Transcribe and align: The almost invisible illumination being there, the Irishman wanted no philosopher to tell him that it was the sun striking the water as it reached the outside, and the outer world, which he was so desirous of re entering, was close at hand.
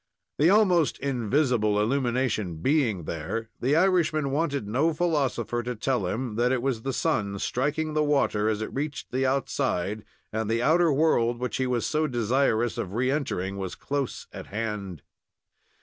The 0.39 0.49
almost 0.49 0.97
invisible 0.97 1.79
illumination 1.79 2.55
being 2.55 3.03
there, 3.03 3.51
the 3.59 3.75
Irishman 3.75 4.31
wanted 4.31 4.67
no 4.67 4.95
philosopher 4.95 5.61
to 5.61 5.75
tell 5.75 6.07
him 6.07 6.37
that 6.37 6.51
it 6.51 6.63
was 6.63 6.81
the 6.81 6.91
sun 6.91 7.37
striking 7.37 7.93
the 7.93 8.03
water 8.03 8.49
as 8.49 8.63
it 8.63 8.73
reached 8.73 9.11
the 9.11 9.27
outside, 9.27 10.03
and 10.33 10.49
the 10.49 10.63
outer 10.63 10.91
world, 10.91 11.37
which 11.37 11.57
he 11.57 11.67
was 11.67 11.85
so 11.85 12.07
desirous 12.07 12.79
of 12.79 12.93
re 12.95 13.11
entering, 13.11 13.57
was 13.57 13.75
close 13.75 14.25
at 14.33 14.47
hand. 14.47 15.03